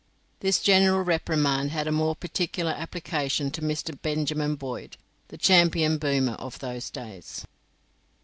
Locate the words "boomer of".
5.99-6.57